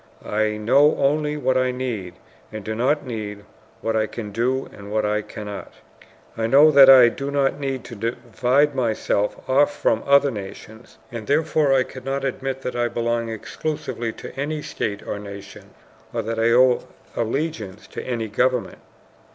I 0.25 0.57
know 0.57 0.95
only 0.97 1.37
what 1.37 1.57
I 1.57 1.69
need 1.69 2.15
and 2.51 2.65
do 2.65 2.73
not 2.73 3.05
need, 3.05 3.45
what 3.81 3.95
I 3.95 4.07
can 4.07 4.31
do 4.31 4.67
and 4.75 4.91
what 4.91 5.05
I 5.05 5.21
cannot. 5.21 5.71
I 6.35 6.47
know 6.47 6.71
that 6.71 6.89
I 6.89 7.07
do 7.09 7.29
not 7.29 7.59
need 7.59 7.83
to 7.83 7.95
divide 7.95 8.73
myself 8.73 9.37
off 9.47 9.77
from 9.77 10.01
other 10.07 10.31
nations, 10.31 10.97
and 11.11 11.27
therefore 11.27 11.71
I 11.71 11.83
cannot 11.83 12.23
admit 12.25 12.63
that 12.63 12.75
I 12.75 12.87
belong 12.87 13.29
exclusively 13.29 14.11
to 14.13 14.35
any 14.35 14.63
state 14.63 15.05
or 15.05 15.19
nation, 15.19 15.69
or 16.11 16.23
that 16.23 16.39
I 16.39 16.49
owe 16.51 16.85
allegiance 17.15 17.85
to 17.89 18.01
any 18.01 18.27
government. 18.27 18.79